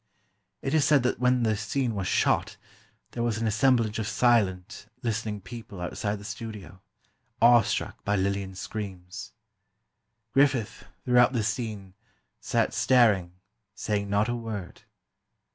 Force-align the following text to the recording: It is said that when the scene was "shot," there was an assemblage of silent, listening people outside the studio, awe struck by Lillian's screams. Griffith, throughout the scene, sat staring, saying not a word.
It 0.63 0.73
is 0.73 0.83
said 0.83 1.03
that 1.03 1.19
when 1.19 1.43
the 1.43 1.55
scene 1.55 1.93
was 1.93 2.07
"shot," 2.07 2.57
there 3.11 3.21
was 3.21 3.37
an 3.37 3.45
assemblage 3.45 3.99
of 3.99 4.07
silent, 4.07 4.87
listening 5.03 5.41
people 5.41 5.79
outside 5.79 6.15
the 6.15 6.23
studio, 6.23 6.81
awe 7.39 7.61
struck 7.61 8.03
by 8.03 8.15
Lillian's 8.15 8.59
screams. 8.59 9.31
Griffith, 10.33 10.85
throughout 11.05 11.33
the 11.33 11.43
scene, 11.43 11.93
sat 12.39 12.73
staring, 12.73 13.33
saying 13.75 14.09
not 14.09 14.27
a 14.27 14.33
word. 14.35 14.81